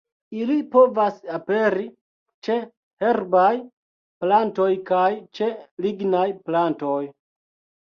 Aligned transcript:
Ili 0.43 0.53
povas 0.75 1.19
aperi 1.37 1.85
ĉe 2.47 2.55
herbaj 3.05 3.51
plantoj 4.25 4.73
kaj 4.93 5.05
ĉe 5.41 5.53
lignaj 5.87 6.27
plantoj. 6.51 7.01